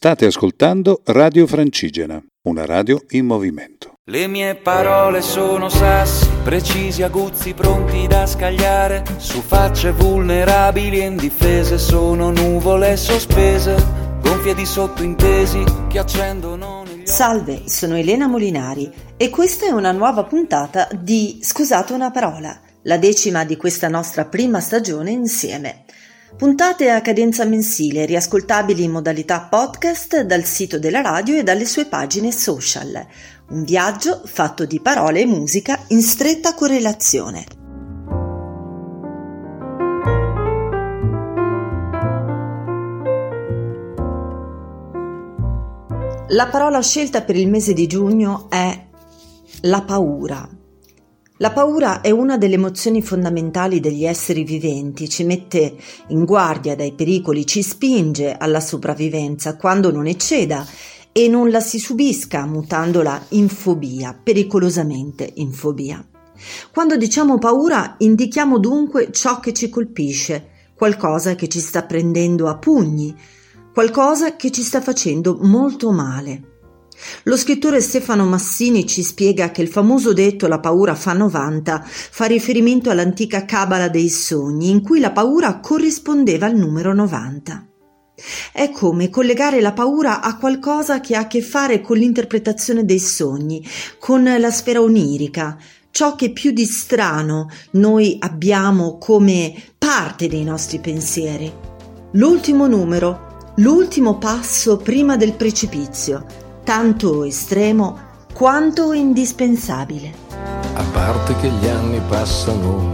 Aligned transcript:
State 0.00 0.26
ascoltando 0.26 1.02
Radio 1.06 1.44
Francigena, 1.48 2.22
una 2.42 2.64
radio 2.64 3.02
in 3.08 3.26
movimento. 3.26 3.94
Le 4.04 4.28
mie 4.28 4.54
parole 4.54 5.20
sono 5.22 5.68
sassi, 5.68 6.28
precisi, 6.44 7.02
aguzzi, 7.02 7.52
pronti 7.52 8.06
da 8.06 8.24
scagliare. 8.24 9.02
Su 9.16 9.40
facce 9.40 9.90
vulnerabili 9.90 11.00
e 11.00 11.06
indifese 11.06 11.78
sono 11.78 12.30
nuvole 12.30 12.96
sospese, 12.96 13.74
gonfie 14.22 14.54
di 14.54 14.64
sottointesi 14.64 15.64
che 15.88 15.98
accendono 15.98 16.84
Salve, 17.02 17.62
sono 17.66 17.96
Elena 17.96 18.28
Molinari 18.28 18.88
e 19.16 19.30
questa 19.30 19.66
è 19.66 19.70
una 19.70 19.90
nuova 19.90 20.22
puntata 20.22 20.86
di 20.92 21.40
Scusate 21.42 21.92
una 21.92 22.12
parola, 22.12 22.56
la 22.82 22.98
decima 22.98 23.44
di 23.44 23.56
questa 23.56 23.88
nostra 23.88 24.26
prima 24.26 24.60
stagione 24.60 25.10
insieme. 25.10 25.86
Puntate 26.38 26.88
a 26.88 27.00
cadenza 27.00 27.44
mensile, 27.44 28.06
riascoltabili 28.06 28.84
in 28.84 28.92
modalità 28.92 29.48
podcast 29.50 30.20
dal 30.20 30.44
sito 30.44 30.78
della 30.78 31.00
radio 31.00 31.36
e 31.36 31.42
dalle 31.42 31.64
sue 31.64 31.86
pagine 31.86 32.30
social. 32.30 33.04
Un 33.48 33.64
viaggio 33.64 34.22
fatto 34.24 34.64
di 34.64 34.78
parole 34.78 35.22
e 35.22 35.26
musica 35.26 35.82
in 35.88 36.00
stretta 36.00 36.54
correlazione. 36.54 37.44
La 46.28 46.46
parola 46.46 46.80
scelta 46.80 47.22
per 47.22 47.34
il 47.34 47.48
mese 47.48 47.72
di 47.72 47.88
giugno 47.88 48.48
è 48.48 48.86
la 49.62 49.82
paura. 49.82 50.57
La 51.40 51.52
paura 51.52 52.00
è 52.00 52.10
una 52.10 52.36
delle 52.36 52.54
emozioni 52.54 53.00
fondamentali 53.00 53.78
degli 53.78 54.04
esseri 54.04 54.42
viventi, 54.42 55.08
ci 55.08 55.22
mette 55.22 55.76
in 56.08 56.24
guardia 56.24 56.74
dai 56.74 56.92
pericoli, 56.94 57.46
ci 57.46 57.62
spinge 57.62 58.36
alla 58.36 58.58
sopravvivenza 58.58 59.56
quando 59.56 59.92
non 59.92 60.08
ecceda 60.08 60.66
e 61.12 61.28
non 61.28 61.50
la 61.50 61.60
si 61.60 61.78
subisca 61.78 62.44
mutandola 62.44 63.26
in 63.30 63.48
fobia, 63.48 64.18
pericolosamente 64.20 65.30
in 65.36 65.52
fobia. 65.52 66.04
Quando 66.72 66.96
diciamo 66.96 67.38
paura 67.38 67.94
indichiamo 67.98 68.58
dunque 68.58 69.12
ciò 69.12 69.38
che 69.38 69.52
ci 69.52 69.68
colpisce, 69.68 70.48
qualcosa 70.74 71.36
che 71.36 71.46
ci 71.46 71.60
sta 71.60 71.84
prendendo 71.84 72.48
a 72.48 72.58
pugni, 72.58 73.14
qualcosa 73.72 74.34
che 74.34 74.50
ci 74.50 74.62
sta 74.62 74.80
facendo 74.80 75.38
molto 75.40 75.92
male. 75.92 76.57
Lo 77.24 77.36
scrittore 77.36 77.80
Stefano 77.80 78.24
Massini 78.24 78.86
ci 78.86 79.02
spiega 79.02 79.50
che 79.50 79.62
il 79.62 79.68
famoso 79.68 80.12
detto 80.12 80.46
la 80.46 80.58
paura 80.58 80.94
fa 80.94 81.12
90 81.12 81.84
fa 81.84 82.24
riferimento 82.26 82.90
all'antica 82.90 83.44
cabala 83.44 83.88
dei 83.88 84.08
sogni 84.08 84.70
in 84.70 84.82
cui 84.82 85.00
la 85.00 85.12
paura 85.12 85.60
corrispondeva 85.60 86.46
al 86.46 86.56
numero 86.56 86.92
90. 86.94 87.66
È 88.52 88.70
come 88.70 89.10
collegare 89.10 89.60
la 89.60 89.72
paura 89.72 90.20
a 90.20 90.36
qualcosa 90.36 91.00
che 91.00 91.14
ha 91.14 91.20
a 91.20 91.26
che 91.28 91.40
fare 91.40 91.80
con 91.80 91.96
l'interpretazione 91.96 92.84
dei 92.84 92.98
sogni, 92.98 93.64
con 93.98 94.24
la 94.24 94.50
sfera 94.50 94.80
onirica, 94.80 95.56
ciò 95.90 96.16
che 96.16 96.32
più 96.32 96.50
di 96.50 96.64
strano 96.64 97.48
noi 97.72 98.16
abbiamo 98.18 98.98
come 98.98 99.54
parte 99.78 100.26
dei 100.26 100.42
nostri 100.42 100.80
pensieri. 100.80 101.52
L'ultimo 102.12 102.66
numero, 102.66 103.52
l'ultimo 103.56 104.18
passo 104.18 104.78
prima 104.78 105.16
del 105.16 105.34
precipizio, 105.34 106.47
tanto 106.68 107.24
estremo 107.24 107.98
quanto 108.34 108.92
indispensabile. 108.92 110.12
A 110.74 110.84
parte 110.92 111.34
che 111.36 111.48
gli 111.48 111.66
anni 111.66 111.98
passano 112.06 112.92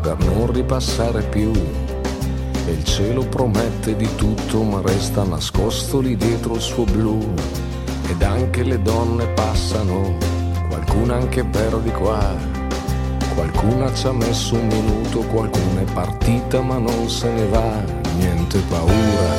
per 0.00 0.16
non 0.18 0.52
ripassare 0.52 1.24
più. 1.24 1.50
E 1.50 2.70
il 2.70 2.84
cielo 2.84 3.26
promette 3.26 3.96
di 3.96 4.08
tutto, 4.14 4.62
ma 4.62 4.80
resta 4.80 5.24
nascosto 5.24 5.98
lì 5.98 6.14
dietro 6.16 6.54
il 6.54 6.60
suo 6.60 6.84
blu. 6.84 7.18
Ed 8.06 8.22
anche 8.22 8.62
le 8.62 8.80
donne 8.80 9.26
passano, 9.30 10.16
qualcuna 10.68 11.16
anche 11.16 11.42
per 11.44 11.78
di 11.78 11.90
qua. 11.90 12.32
Qualcuna 13.34 13.92
ci 13.92 14.06
ha 14.06 14.12
messo 14.12 14.54
un 14.54 14.68
minuto, 14.68 15.18
qualcuna 15.22 15.80
è 15.80 15.92
partita 15.92 16.60
ma 16.60 16.78
non 16.78 17.10
se 17.10 17.28
ne 17.28 17.46
va. 17.48 17.82
Niente 18.18 18.60
paura, 18.68 19.34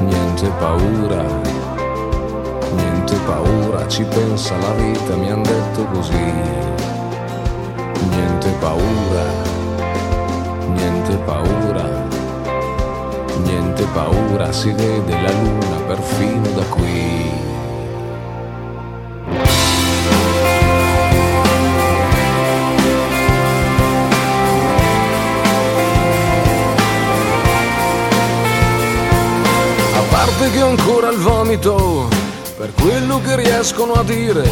niente 0.00 0.48
paura 0.58 1.49
paura, 3.30 3.86
ci 3.86 4.02
pensa 4.02 4.56
la 4.56 4.72
vita, 4.72 5.14
mi 5.14 5.30
han 5.30 5.42
detto 5.42 5.84
così. 5.92 6.32
Niente 8.10 8.48
paura, 8.58 9.24
niente 10.74 11.14
paura, 11.24 11.84
niente 13.44 13.84
paura, 13.92 14.52
si 14.52 14.72
vede 14.72 15.20
la 15.22 15.30
luna 15.30 15.76
perfino 15.86 16.48
da 16.56 16.64
qui. 16.74 17.08
A 29.94 30.02
parte 30.10 30.50
che 30.50 30.62
ho 30.62 30.68
ancora 30.68 31.10
il 31.10 31.18
vomito 31.18 32.19
per 32.60 32.74
quello 32.74 33.22
che 33.22 33.36
riescono 33.36 33.94
a 33.94 34.04
dire. 34.04 34.46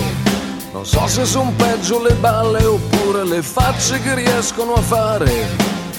Non 0.73 0.87
so 0.87 1.07
se 1.07 1.27
son 1.27 1.55
peggio 1.57 2.03
le 2.03 2.15
balle 2.15 2.65
oppure 2.65 3.23
le 3.23 3.43
facce 3.43 4.01
che 4.01 4.15
riescono 4.15 4.73
a 4.73 4.81
fare. 4.81 5.31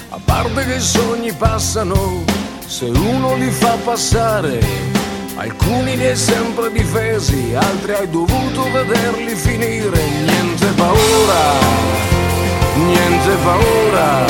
A 0.08 0.18
parte 0.24 0.64
che 0.64 0.74
i 0.74 0.80
sogni 0.80 1.32
passano, 1.32 2.24
se 2.66 2.86
uno 2.86 3.36
li 3.36 3.48
fa 3.52 3.76
passare. 3.84 4.58
Alcuni 5.36 5.96
li 5.96 6.06
hai 6.06 6.16
sempre 6.16 6.72
difesi, 6.72 7.54
altri 7.54 7.92
hai 7.92 8.10
dovuto 8.10 8.68
vederli 8.72 9.36
finire. 9.36 10.02
Niente 10.24 10.66
paura, 10.74 11.42
niente 12.74 13.34
paura, 13.44 14.24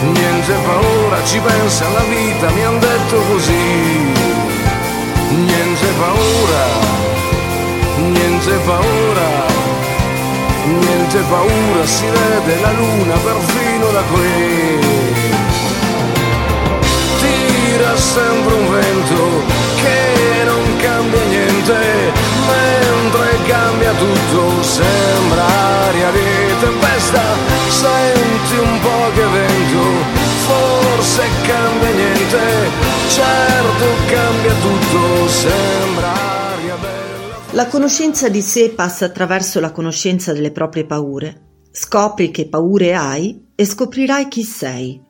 niente 0.00 0.54
paura, 0.64 1.24
ci 1.26 1.38
pensa 1.40 1.90
la 1.90 2.04
vita, 2.04 2.50
mi 2.52 2.64
han 2.64 2.78
detto 2.78 3.16
così 3.30 4.33
niente 5.34 5.86
paura, 5.98 6.64
niente 7.98 8.52
paura, 8.66 9.28
niente 10.66 11.20
paura, 11.30 11.86
si 11.86 12.06
vede 12.06 12.60
la 12.60 12.72
luna 12.72 13.16
perfino 13.16 13.90
da 13.90 14.02
qui. 14.12 14.78
Tira 17.20 17.96
sempre 17.96 18.54
un 18.54 18.70
vento 18.70 19.22
che 19.82 20.44
non 20.44 20.76
cambia 20.78 21.24
niente, 21.24 22.12
mentre 22.48 23.38
cambia 23.46 23.92
tutto, 23.92 24.62
sembra 24.62 25.44
aria 25.88 26.10
di 26.10 26.58
tempesta, 26.60 27.22
senti 27.68 28.56
un 28.56 28.80
po' 28.80 29.10
che 29.14 29.24
vento 29.24 30.22
forse 30.46 31.22
cambia 31.46 31.90
niente, 31.90 32.42
certo 33.14 33.84
cambia 34.08 34.54
tutto, 34.54 35.28
sembra 35.28 36.12
aria 36.50 36.76
bella. 36.76 37.52
La 37.52 37.66
conoscenza 37.68 38.28
di 38.28 38.42
sé 38.42 38.70
passa 38.70 39.04
attraverso 39.04 39.60
la 39.60 39.70
conoscenza 39.70 40.32
delle 40.32 40.50
proprie 40.50 40.84
paure. 40.84 41.42
Scopri 41.70 42.30
che 42.30 42.48
paure 42.48 42.94
hai 42.94 43.50
e 43.54 43.64
scoprirai 43.64 44.26
chi 44.26 44.42
sei. 44.42 45.00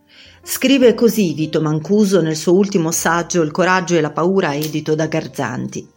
Scrive 0.42 0.92
così 0.92 1.32
Vito 1.32 1.62
Mancuso 1.62 2.20
nel 2.20 2.36
suo 2.36 2.54
ultimo 2.54 2.90
saggio 2.90 3.40
Il 3.40 3.50
coraggio 3.50 3.96
e 3.96 4.02
la 4.02 4.10
paura 4.10 4.54
edito 4.54 4.94
da 4.94 5.06
Garzanti. 5.06 5.88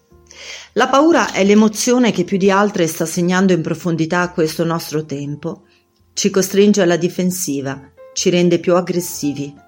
La 0.73 0.87
paura 0.87 1.33
è 1.33 1.43
l'emozione 1.43 2.11
che 2.11 2.23
più 2.23 2.37
di 2.37 2.49
altre 2.49 2.87
sta 2.87 3.05
segnando 3.05 3.51
in 3.51 3.61
profondità 3.61 4.29
questo 4.31 4.63
nostro 4.63 5.03
tempo. 5.03 5.63
Ci 6.13 6.29
costringe 6.29 6.81
alla 6.81 6.95
difensiva, 6.95 7.91
ci 8.13 8.29
rende 8.29 8.59
più 8.59 8.75
aggressivi. 8.75 9.65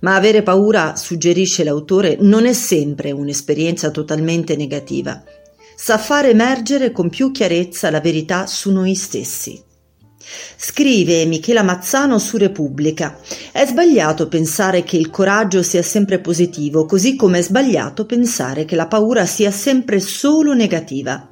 Ma 0.00 0.14
avere 0.14 0.42
paura, 0.42 0.94
suggerisce 0.96 1.64
l'autore, 1.64 2.16
non 2.20 2.46
è 2.46 2.52
sempre 2.52 3.10
un'esperienza 3.10 3.90
totalmente 3.90 4.56
negativa. 4.56 5.22
Sa 5.76 5.98
far 5.98 6.26
emergere 6.26 6.92
con 6.92 7.08
più 7.08 7.30
chiarezza 7.30 7.90
la 7.90 8.00
verità 8.00 8.46
su 8.46 8.70
noi 8.70 8.94
stessi. 8.94 9.62
Scrive 10.56 11.24
Michela 11.24 11.62
Mazzano 11.62 12.18
su 12.18 12.36
Repubblica. 12.36 13.18
È 13.50 13.64
sbagliato 13.64 14.28
pensare 14.28 14.82
che 14.82 14.96
il 14.96 15.10
coraggio 15.10 15.62
sia 15.62 15.82
sempre 15.82 16.20
positivo, 16.20 16.84
così 16.84 17.16
come 17.16 17.38
è 17.38 17.42
sbagliato 17.42 18.06
pensare 18.06 18.64
che 18.64 18.76
la 18.76 18.86
paura 18.86 19.24
sia 19.24 19.50
sempre 19.50 20.00
solo 20.00 20.52
negativa. 20.52 21.28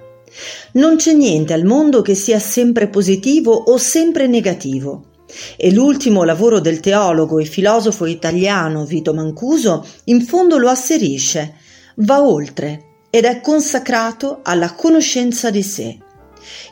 Non 0.72 0.96
c'è 0.96 1.12
niente 1.12 1.52
al 1.52 1.64
mondo 1.64 2.02
che 2.02 2.14
sia 2.14 2.38
sempre 2.38 2.88
positivo 2.88 3.52
o 3.52 3.76
sempre 3.76 4.26
negativo. 4.26 5.05
E 5.56 5.72
l'ultimo 5.72 6.24
lavoro 6.24 6.60
del 6.60 6.80
teologo 6.80 7.38
e 7.38 7.44
filosofo 7.44 8.06
italiano 8.06 8.84
Vito 8.84 9.12
Mancuso 9.12 9.86
in 10.04 10.24
fondo 10.24 10.58
lo 10.58 10.68
asserisce, 10.68 11.54
va 11.96 12.22
oltre 12.22 12.84
ed 13.10 13.24
è 13.24 13.40
consacrato 13.40 14.40
alla 14.42 14.74
conoscenza 14.74 15.50
di 15.50 15.62
sé. 15.62 15.98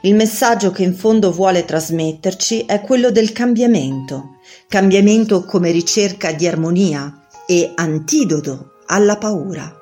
Il 0.03 0.15
messaggio 0.15 0.71
che 0.71 0.83
in 0.83 0.95
fondo 0.95 1.33
vuole 1.33 1.65
trasmetterci 1.65 2.61
è 2.67 2.81
quello 2.81 3.11
del 3.11 3.33
cambiamento, 3.33 4.37
cambiamento 4.69 5.45
come 5.45 5.71
ricerca 5.71 6.33
di 6.33 6.47
armonia 6.47 7.27
e 7.47 7.73
antidoto 7.75 8.75
alla 8.87 9.17
paura. 9.17 9.73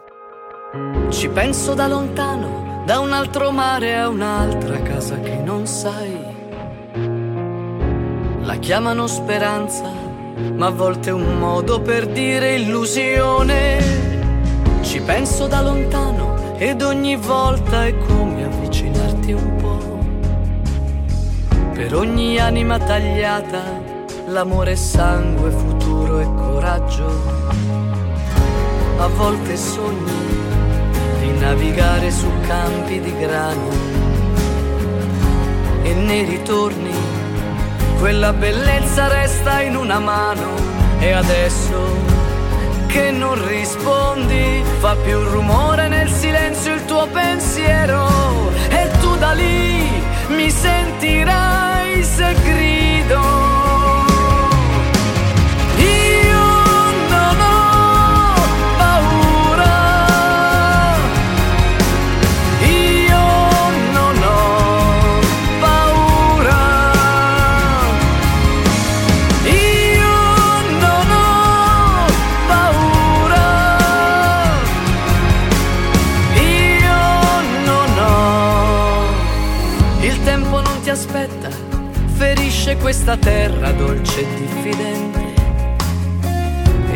Ci 1.11 1.29
penso 1.29 1.75
da 1.75 1.87
lontano, 1.87 2.85
da 2.87 3.01
un 3.01 3.13
altro 3.13 3.51
mare 3.51 3.97
a 3.97 4.09
un'altra 4.09 4.81
casa 4.83 5.21
che 5.21 5.35
non 5.37 5.67
sai. 5.67 6.31
La 8.43 8.56
chiamano 8.56 9.06
speranza, 9.06 9.85
ma 10.56 10.67
a 10.67 10.71
volte 10.71 11.12
un 11.12 11.39
modo 11.39 11.81
per 11.81 12.09
dire 12.09 12.56
illusione. 12.56 13.79
Ci 14.81 15.00
penso 15.00 15.47
da 15.47 15.62
lontano 15.62 16.56
ed 16.59 16.83
ogni 16.83 17.15
volta 17.15 17.87
è 17.87 17.97
come 17.97 18.44
avvicinarti 18.44 19.33
un 19.33 19.56
po'. 19.56 20.00
Per 21.73 21.94
ogni 21.94 22.39
anima 22.39 22.79
tagliata, 22.79 23.62
l'amore 24.27 24.73
è 24.73 24.77
sangue, 24.77 25.50
futuro 25.50 26.19
e 26.19 26.25
coraggio. 26.25 27.06
A 28.99 29.06
volte 29.06 29.56
sogni 29.56 30.11
di 31.21 31.38
navigare 31.38 32.11
su 32.11 32.27
campi 32.47 33.00
di 33.00 33.17
grano 33.19 33.71
e 35.83 35.95
nei 35.95 36.25
ritorni 36.25 37.01
quella 38.02 38.32
bellezza 38.32 39.06
resta 39.06 39.60
in 39.60 39.76
una 39.76 40.00
mano. 40.00 40.56
E 40.99 41.12
adesso 41.12 42.00
che 42.88 43.12
non 43.12 43.46
rispondi 43.46 44.60
fa 44.81 44.96
più 44.96 45.22
rumore 45.22 45.87
nel 45.87 46.10
silenzio 46.10 46.75
il 46.75 46.84
tuo 46.84 47.06
pensiero. 47.06 48.50
E 48.70 48.90
tu 49.00 49.16
da 49.19 49.31
lì 49.31 49.88
mi 50.31 50.50
sentirai 50.50 52.02
se 52.02 52.34
grido 52.43 53.42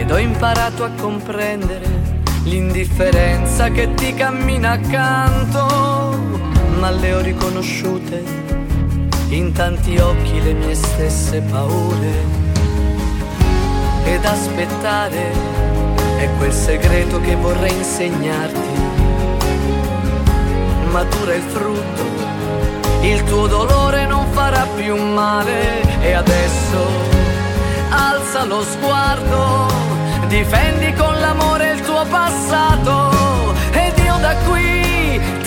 ed 0.06 0.12
ho 0.12 0.18
imparato 0.18 0.84
a 0.84 0.90
comprendere 0.90 1.84
l'indifferenza 2.44 3.70
che 3.70 3.92
ti 3.94 4.14
cammina 4.14 4.70
accanto, 4.70 6.16
ma 6.78 6.90
le 6.90 7.12
ho 7.12 7.20
riconosciute 7.20 8.22
in 9.30 9.50
tanti 9.52 9.98
occhi 9.98 10.40
le 10.40 10.52
mie 10.52 10.76
stesse 10.76 11.40
paure. 11.40 12.12
Ed 14.04 14.24
aspettare 14.24 15.32
è 16.18 16.28
quel 16.38 16.52
segreto 16.52 17.20
che 17.20 17.34
vorrei 17.34 17.74
insegnarti. 17.74 18.84
Matura 20.92 21.34
il 21.34 21.42
frutto 21.42 22.04
il 23.02 23.22
tuo 23.24 23.46
dolore 23.48 24.06
non 24.06 24.24
farà 24.32 24.66
più 24.76 24.96
male 24.96 26.00
e 26.00 26.12
adesso 26.12 27.15
alza 27.90 28.44
lo 28.44 28.62
sguardo, 28.62 29.66
difendi 30.28 30.92
con 30.94 31.18
l'amore 31.20 31.72
il 31.72 31.80
tuo 31.80 32.04
passato 32.06 33.54
ed 33.72 33.98
io 33.98 34.16
da 34.18 34.34
qui. 34.46 35.45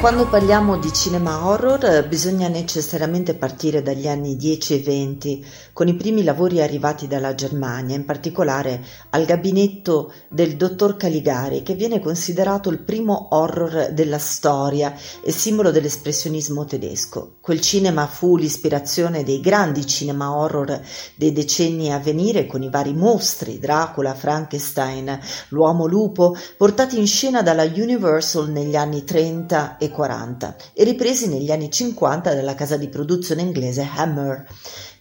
Quando 0.00 0.26
parliamo 0.26 0.78
di 0.78 0.90
cinema 0.94 1.46
horror 1.46 1.84
eh, 1.84 2.04
bisogna 2.04 2.48
necessariamente 2.48 3.34
partire 3.34 3.82
dagli 3.82 4.08
anni 4.08 4.34
10 4.34 4.76
e 4.76 4.82
20, 4.82 5.46
con 5.74 5.88
i 5.88 5.94
primi 5.94 6.24
lavori 6.24 6.62
arrivati 6.62 7.06
dalla 7.06 7.34
Germania, 7.34 7.96
in 7.96 8.06
particolare 8.06 8.82
al 9.10 9.26
gabinetto 9.26 10.10
del 10.30 10.56
dottor 10.56 10.96
Caligari, 10.96 11.62
che 11.62 11.74
viene 11.74 12.00
considerato 12.00 12.70
il 12.70 12.80
primo 12.80 13.28
horror 13.32 13.90
della 13.92 14.18
storia 14.18 14.94
e 15.22 15.32
simbolo 15.32 15.70
dell'espressionismo 15.70 16.64
tedesco. 16.64 17.34
Quel 17.42 17.60
cinema 17.60 18.06
fu 18.06 18.38
l'ispirazione 18.38 19.22
dei 19.22 19.40
grandi 19.40 19.86
cinema 19.86 20.34
horror 20.34 20.80
dei 21.14 21.32
decenni 21.32 21.92
a 21.92 21.98
venire, 21.98 22.46
con 22.46 22.62
i 22.62 22.70
vari 22.70 22.94
mostri, 22.94 23.58
Dracula, 23.58 24.14
Frankenstein, 24.14 25.20
l'uomo 25.48 25.84
lupo, 25.84 26.34
portati 26.56 26.98
in 26.98 27.06
scena 27.06 27.42
dalla 27.42 27.64
Universal 27.64 28.48
negli 28.48 28.76
anni 28.76 29.04
30 29.04 29.76
e 29.76 29.88
40 29.90 30.56
e 30.72 30.84
ripresi 30.84 31.28
negli 31.28 31.50
anni 31.50 31.70
50 31.70 32.34
dalla 32.34 32.54
casa 32.54 32.76
di 32.76 32.88
produzione 32.88 33.42
inglese 33.42 33.88
Hammer. 33.96 34.46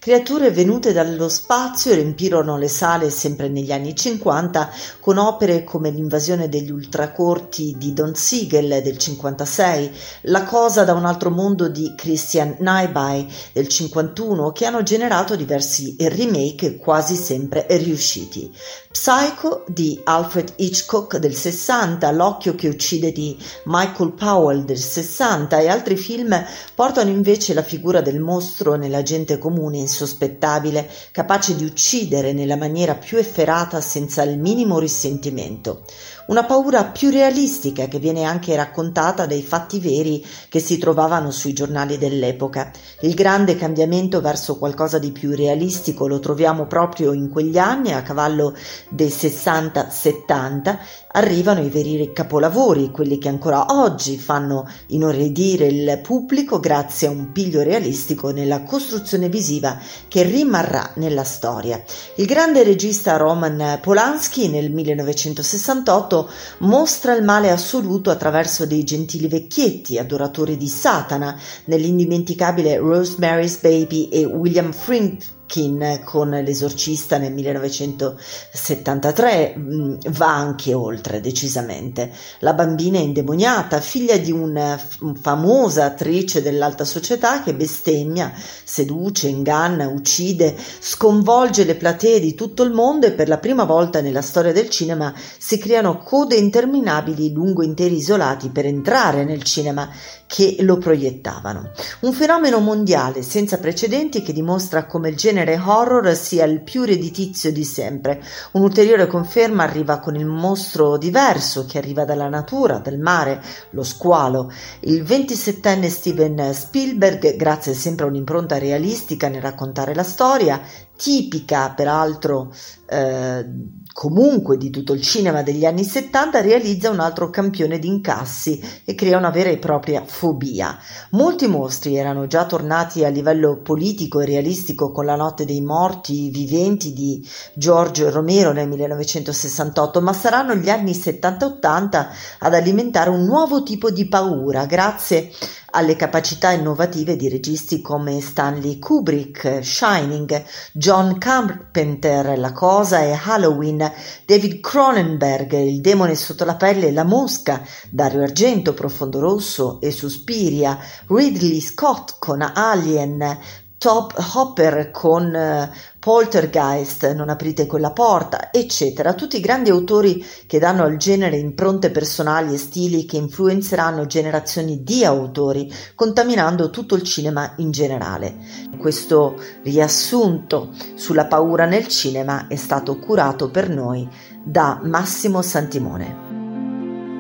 Creature 0.02 0.52
venute 0.52 0.94
dallo 0.94 1.28
spazio 1.28 1.94
riempirono 1.94 2.58
le 2.58 2.70
sale 2.70 3.10
sempre 3.10 3.50
negli 3.50 3.74
anni 3.74 3.94
50 3.94 4.72
con 5.02 5.18
opere 5.18 5.66
come 5.66 5.90
L'invasione 5.90 6.48
degli 6.48 6.72
ultracorti 6.72 7.76
di 7.78 7.92
Don 7.92 8.16
Siegel 8.16 8.82
del 8.82 8.98
56, 8.98 9.92
La 10.22 10.46
cosa 10.46 10.86
da 10.86 10.94
un 10.94 11.04
altro 11.04 11.32
mondo 11.32 11.68
di 11.68 11.96
Christian 11.98 12.56
Nyby 12.60 13.28
del 13.52 13.68
51 13.68 14.54
che 14.54 14.66
hanno 14.66 14.84
generato 14.84 15.36
diversi 15.36 15.98
remake 16.00 16.78
quasi 16.78 17.16
sempre 17.16 17.66
riusciti. 17.68 18.50
Psycho 18.92 19.66
di 19.68 20.00
Alfred 20.06 20.54
Hitchcock 20.56 21.18
del 21.18 21.36
60, 21.36 22.10
L'occhio 22.12 22.56
che 22.56 22.70
uccide 22.70 23.12
di 23.12 23.38
Michael 23.66 24.14
Powell 24.14 24.64
del 24.64 24.80
60 24.80 25.60
e 25.60 25.68
altri 25.68 25.98
film 25.98 26.42
portano 26.74 27.10
invece 27.10 27.54
la 27.54 27.64
figura 27.64 28.00
del 28.00 28.22
mostro 28.22 28.76
nella 28.76 29.04
gente 29.04 29.38
comune 29.38 29.88
insospettabile, 29.90 30.88
capace 31.12 31.56
di 31.56 31.66
uccidere 31.66 32.32
nella 32.32 32.56
maniera 32.56 32.94
più 32.96 33.18
efferata 33.18 33.82
senza 33.82 34.22
il 34.22 34.38
minimo 34.38 34.78
risentimento 34.80 35.84
una 36.30 36.46
paura 36.46 36.86
più 36.86 37.10
realistica 37.10 37.88
che 37.88 37.98
viene 37.98 38.24
anche 38.24 38.56
raccontata 38.56 39.26
dai 39.26 39.42
fatti 39.42 39.80
veri 39.80 40.24
che 40.48 40.60
si 40.60 40.78
trovavano 40.78 41.32
sui 41.32 41.54
giornali 41.54 41.98
dell'epoca. 41.98 42.72
Il 43.02 43.16
grande 43.16 43.56
cambiamento 43.56 44.22
verso 44.22 44.58
qualcosa 44.60 45.00
di 45.00 45.12
più 45.12 45.36
realistico 45.36 46.08
lo 46.08 46.20
troviamo 46.20 46.68
proprio 46.68 47.14
in 47.14 47.30
quegli 47.30 47.58
anni, 47.58 47.94
a 47.94 48.04
cavallo 48.04 48.56
dei 48.90 49.08
60-70, 49.08 50.78
arrivano 51.14 51.62
i 51.62 51.70
veri 51.70 52.12
capolavori, 52.14 52.92
quelli 52.92 53.18
che 53.18 53.30
ancora 53.30 53.66
oggi 53.70 54.20
fanno 54.20 54.70
inorridire 54.88 55.66
il 55.66 56.00
pubblico 56.04 56.60
grazie 56.60 57.08
a 57.08 57.12
un 57.12 57.32
piglio 57.32 57.64
realistico 57.64 58.30
nella 58.30 58.62
costruzione 58.62 59.30
visiva 59.30 59.80
che 60.08 60.22
rimarrà 60.22 60.92
nella 60.98 61.24
storia. 61.24 61.84
Il 62.18 62.28
grande 62.28 62.62
regista 62.62 63.18
Roman 63.18 63.80
Polanski 63.82 64.48
nel 64.48 64.72
1968 64.72 66.19
mostra 66.60 67.16
il 67.16 67.24
male 67.24 67.52
assoluto 67.52 68.10
attraverso 68.10 68.66
dei 68.66 68.84
gentili 68.84 69.28
vecchietti, 69.28 69.98
adoratori 69.98 70.58
di 70.58 70.68
Satana, 70.68 71.40
nell'indimenticabile 71.66 72.78
Rosemary's 72.78 73.58
Baby 73.58 74.10
e 74.10 74.26
William 74.26 74.72
Friedkin 74.72 75.38
Kin 75.50 76.02
con 76.04 76.30
l'esorcista 76.30 77.18
nel 77.18 77.34
1973 77.34 79.56
mm, 79.58 79.96
va 80.10 80.36
anche 80.36 80.76
oltre 80.76 81.22
decisamente. 81.22 82.12
La 82.42 82.54
bambina 82.54 83.00
indemoniata, 83.00 83.82
figlia 83.82 84.18
di 84.18 84.32
una 84.32 84.80
famosa 85.20 85.86
attrice 85.86 86.44
dell'alta 86.44 86.86
società 86.86 87.42
che 87.42 87.56
bestemmia, 87.56 88.32
seduce, 88.64 89.28
inganna, 89.28 89.88
uccide, 89.88 90.56
sconvolge 90.80 91.64
le 91.64 91.74
platee 91.74 92.20
di 92.20 92.36
tutto 92.36 92.62
il 92.62 92.72
mondo 92.72 93.08
e 93.08 93.14
per 93.14 93.28
la 93.28 93.40
prima 93.40 93.64
volta 93.64 94.02
nella 94.02 94.22
storia 94.22 94.54
del 94.54 94.70
cinema 94.70 95.12
si 95.40 95.58
creano 95.58 95.98
code 95.98 96.36
interminabili 96.36 97.34
lungo 97.34 97.64
interi 97.64 97.96
isolati 97.96 98.50
per 98.50 98.68
entrare 98.68 99.24
nel 99.24 99.42
cinema 99.42 99.90
che 100.28 100.58
lo 100.60 100.78
proiettavano. 100.78 101.72
Un 102.02 102.14
fenomeno 102.14 102.60
mondiale 102.60 103.24
senza 103.24 103.58
precedenti 103.58 104.22
che 104.22 104.32
dimostra 104.32 104.86
come 104.86 105.10
il 105.10 105.16
genere 105.16 105.38
horror 105.64 106.16
sia 106.16 106.46
il 106.46 106.62
più 106.62 106.84
redditizio 106.84 107.52
di 107.52 107.64
sempre. 107.64 108.22
Un'ulteriore 108.54 109.08
conferma 109.08 109.64
arriva 109.64 110.00
con 110.00 110.16
il 110.16 110.26
mostro 110.26 110.98
diverso 110.98 111.66
che 111.66 111.78
arriva 111.78 112.06
dalla 112.06 112.30
natura, 112.30 112.80
dal 112.80 112.98
mare, 112.98 113.42
lo 113.72 113.84
squalo. 113.84 114.52
Il 114.82 115.04
27enne 115.04 115.88
Steven 115.88 116.54
Spielberg, 116.54 117.36
grazie 117.36 117.74
sempre 117.74 118.06
a 118.06 118.10
un'impronta 118.10 118.58
realistica 118.58 119.28
nel 119.28 119.42
raccontare 119.42 119.94
la 119.94 120.04
storia, 120.04 120.62
tipica 121.00 121.72
peraltro 121.72 122.54
eh, 122.86 123.46
comunque 123.94 124.58
di 124.58 124.70
tutto 124.70 124.94
il 124.94 125.02
cinema 125.02 125.44
degli 125.44 125.66
anni 125.66 125.84
70 125.84 126.42
realizza 126.42 126.90
un 126.90 127.00
altro 127.00 127.30
campione 127.30 127.80
di 127.80 127.88
incassi 127.88 128.62
e 128.84 128.96
crea 128.96 129.18
una 129.18 129.30
vera 129.30 129.50
e 129.50 129.58
propria 129.58 130.04
fobia. 130.06 130.78
Molti 131.12 131.48
mostri 131.48 131.96
erano 131.96 132.28
già 132.28 132.46
tornati 132.46 133.06
a 133.06 133.10
livello 133.10 133.62
politico 133.62 134.20
e 134.20 134.26
realistico 134.26 134.92
con 134.92 135.06
La 135.06 135.16
notte 135.16 135.46
dei 135.46 135.62
morti 135.62 136.30
viventi 136.30 136.92
di 136.94 137.26
Giorgio 137.54 138.10
Romero 138.10 138.52
nel 138.52 138.68
1968, 138.68 140.02
ma 140.02 140.14
saranno 140.14 140.56
gli 140.56 140.70
anni 140.70 140.92
70-80 140.92 142.08
ad 142.40 142.54
alimentare 142.54 143.10
un 143.10 143.24
nuovo 143.26 143.64
tipo 143.64 143.90
di 143.90 144.08
paura 144.08 144.66
grazie 144.66 145.32
alle 145.72 145.96
capacità 145.96 146.52
innovative 146.52 147.16
di 147.16 147.30
registi 147.30 147.82
come 147.82 148.22
Stanley 148.22 148.80
Kubrick, 148.80 149.60
Shining, 149.64 150.44
John 150.74 151.18
Carpenter, 151.18 152.38
La 152.38 152.52
Cosa 152.54 153.02
e 153.02 153.12
Halloween, 153.12 153.92
David 154.26 154.60
Cronenberg, 154.60 155.54
Il 155.54 155.82
demone 155.82 156.16
sotto 156.16 156.46
la 156.46 156.56
pelle 156.56 156.88
e 156.88 156.92
la 156.92 157.04
mosca, 157.04 157.62
Dario 157.90 158.24
Argento, 158.24 158.74
Profondo 158.74 159.20
Rosso 159.20 159.80
e 159.82 159.92
Suspiria, 159.92 160.78
Ridley 161.08 161.62
Scott 161.62 162.16
con 162.20 162.42
Alien, 162.42 163.38
Top 163.80 164.14
Hopper 164.34 164.92
con 164.92 165.34
uh, 165.34 165.74
Poltergeist, 166.00 167.12
Non 167.14 167.30
aprite 167.30 167.68
quella 167.68 167.92
porta, 167.92 168.52
eccetera. 168.52 169.14
Tutti 169.14 169.38
i 169.38 169.42
grandi 169.42 169.70
autori 169.70 170.26
che 170.48 170.58
danno 170.58 170.84
al 170.84 170.98
genere 170.98 171.38
impronte 171.38 171.92
personali 171.92 172.54
e 172.54 172.58
stili 172.58 173.06
che 173.06 173.18
influenzeranno 173.18 174.06
generazioni 174.06 174.82
di 174.82 175.04
autori, 175.04 175.72
contaminando 175.96 176.70
tutto 176.70 176.96
il 176.96 177.04
cinema 177.04 177.54
in 177.58 177.72
generale. 177.72 178.38
Questo 178.78 179.36
riassunto 179.64 180.70
sulla 180.96 181.26
paura 181.26 181.66
nel 181.66 181.88
cinema 181.88 182.48
è 182.48 182.56
stato 182.56 182.98
curato 182.98 183.52
per 183.52 183.70
noi 183.70 184.08
da 184.44 184.80
Massimo 184.82 185.42
Santimone. 185.42 186.28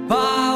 Paura 0.07 0.48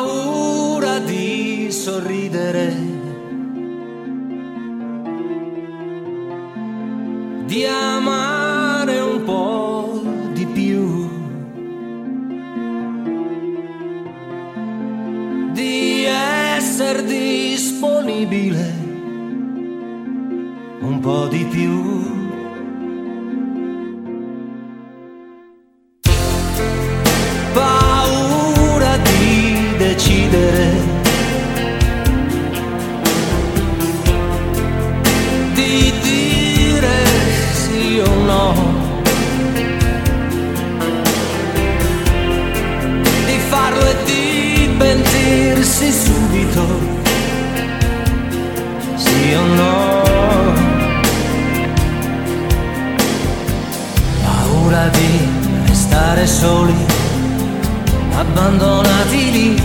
abbandonati 58.16 59.32
lì, 59.32 59.62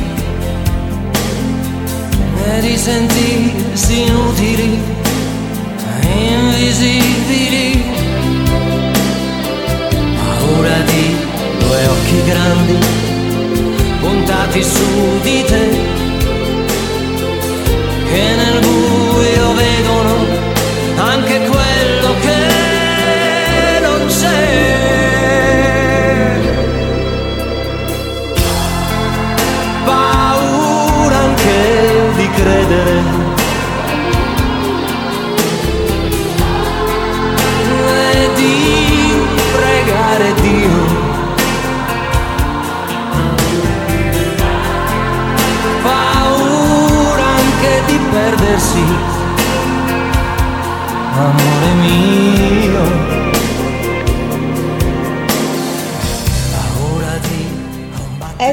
e 2.47 2.61
di 2.61 2.76
sentirsi 2.76 4.02
inutili, 4.02 4.81
invisibili. 6.02 7.83
Paura 10.17 10.78
di 10.87 11.17
due 11.59 11.87
occhi 11.87 12.23
grandi 12.25 12.76
puntati 14.00 14.62
su 14.62 15.21
di 15.23 15.45
te, 15.45 15.69
che 18.11 18.35
nel 18.37 18.67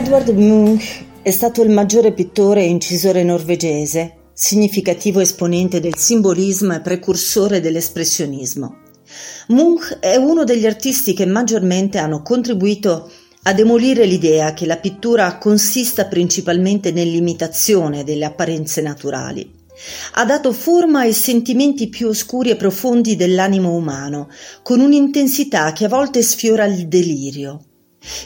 Edward 0.06 0.30
Munch 0.30 1.04
è 1.24 1.32
stato 1.32 1.64
il 1.64 1.72
maggiore 1.72 2.14
pittore 2.14 2.62
e 2.62 2.68
incisore 2.68 3.24
norvegese, 3.24 4.30
significativo 4.34 5.20
esponente 5.20 5.80
del 5.80 5.96
simbolismo 5.98 6.76
e 6.76 6.82
precursore 6.82 7.60
dell'espressionismo. 7.60 8.82
Munch 9.48 9.98
è 9.98 10.16
uno 10.16 10.44
degli 10.44 10.68
artisti 10.68 11.16
che 11.16 11.26
maggiormente 11.26 11.98
hanno 11.98 12.22
contribuito 12.22 13.12
a 13.42 13.54
demolire 13.54 14.06
l'idea 14.06 14.54
che 14.54 14.68
la 14.68 14.78
pittura 14.78 15.40
consista 15.40 16.06
principalmente 16.06 16.92
nell'imitazione 16.92 18.04
delle 18.04 18.26
apparenze 18.26 18.84
naturali. 18.84 19.52
Ha 20.14 20.24
dato 20.24 20.52
forma 20.52 21.00
ai 21.00 21.14
sentimenti 21.14 21.90
più 21.90 22.10
oscuri 22.10 22.52
e 22.52 22.56
profondi 22.56 23.16
dell'animo 23.16 23.74
umano, 23.74 24.30
con 24.62 24.82
un'intensità 24.82 25.74
che 25.74 25.86
a 25.86 25.90
volte 25.90 26.22
sfiora 26.22 26.66
il 26.66 26.88
delirio. 26.88 27.60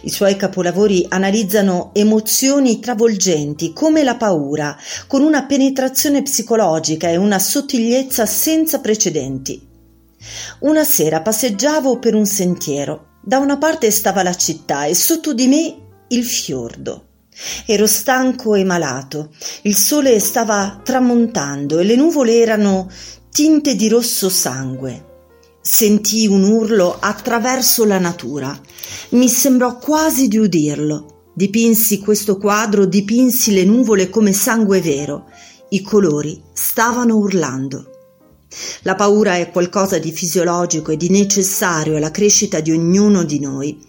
I 0.01 0.09
suoi 0.09 0.35
capolavori 0.35 1.05
analizzano 1.09 1.91
emozioni 1.93 2.79
travolgenti 2.79 3.73
come 3.73 4.03
la 4.03 4.15
paura, 4.15 4.77
con 5.07 5.21
una 5.21 5.45
penetrazione 5.45 6.21
psicologica 6.21 7.09
e 7.09 7.17
una 7.17 7.39
sottigliezza 7.39 8.25
senza 8.25 8.79
precedenti. 8.79 9.67
Una 10.59 10.83
sera 10.83 11.21
passeggiavo 11.21 11.99
per 11.99 12.15
un 12.15 12.25
sentiero 12.25 13.07
da 13.21 13.37
una 13.37 13.57
parte 13.57 13.91
stava 13.91 14.23
la 14.23 14.33
città 14.33 14.85
e 14.85 14.95
sotto 14.95 15.33
di 15.33 15.47
me 15.47 15.75
il 16.09 16.25
fiordo. 16.25 17.05
Ero 17.65 17.87
stanco 17.87 18.55
e 18.55 18.63
malato, 18.63 19.29
il 19.63 19.75
sole 19.75 20.19
stava 20.19 20.81
tramontando 20.83 21.79
e 21.79 21.83
le 21.83 21.95
nuvole 21.95 22.37
erano 22.37 22.89
tinte 23.31 23.75
di 23.75 23.87
rosso 23.87 24.29
sangue. 24.29 25.08
Sentii 25.61 26.27
un 26.27 26.43
urlo 26.43 26.97
attraverso 26.99 27.83
la 27.83 27.99
natura. 27.99 28.57
Mi 29.09 29.27
sembrò 29.27 29.77
quasi 29.77 30.27
di 30.27 30.37
udirlo. 30.37 31.31
Dipinsi 31.33 31.99
questo 31.99 32.37
quadro, 32.37 32.85
dipinsi 32.85 33.53
le 33.53 33.65
nuvole 33.65 34.09
come 34.09 34.33
sangue 34.33 34.81
vero. 34.81 35.25
I 35.69 35.81
colori 35.81 36.41
stavano 36.53 37.17
urlando. 37.17 37.89
La 38.81 38.95
paura 38.95 39.35
è 39.35 39.51
qualcosa 39.51 39.99
di 39.99 40.11
fisiologico 40.11 40.91
e 40.91 40.97
di 40.97 41.09
necessario 41.09 41.97
alla 41.97 42.09
crescita 42.09 42.61
di 42.61 42.71
ognuno 42.71 43.23
di 43.23 43.39
noi. 43.39 43.79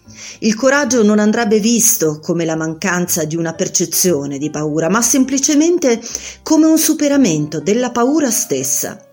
Il 0.41 0.55
coraggio 0.55 1.03
non 1.03 1.19
andrebbe 1.19 1.61
visto 1.61 2.19
come 2.21 2.45
la 2.45 2.57
mancanza 2.57 3.25
di 3.25 3.37
una 3.37 3.55
percezione 3.55 4.39
di 4.39 4.51
paura, 4.51 4.91
ma 4.91 5.01
semplicemente 5.01 6.01
come 6.43 6.67
un 6.67 6.79
superamento 6.79 7.61
della 7.61 7.91
paura 7.91 8.31
stessa. 8.31 9.10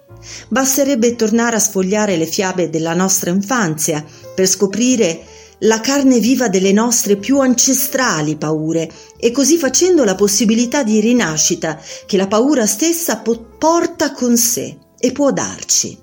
Basterebbe 0.50 1.16
tornare 1.16 1.56
a 1.56 1.60
sfogliare 1.60 2.18
le 2.18 2.26
fiabe 2.26 2.70
della 2.70 2.94
nostra 2.94 3.30
infanzia 3.30 4.04
per 4.36 4.48
scoprire 4.48 5.24
la 5.62 5.80
carne 5.80 6.20
viva 6.20 6.50
delle 6.50 6.72
nostre 6.72 7.18
più 7.18 7.40
ancestrali 7.40 8.36
paure 8.36 8.90
e 9.18 9.32
così 9.32 9.58
facendo 9.58 10.04
la 10.04 10.16
possibilità 10.16 10.84
di 10.84 11.00
rinascita 11.00 11.82
che 12.06 12.18
la 12.18 12.28
paura 12.28 12.68
stessa 12.68 13.24
porta 13.58 14.12
con 14.12 14.38
sé 14.38 14.78
e 15.00 15.12
può 15.12 15.32
darci. 15.32 15.98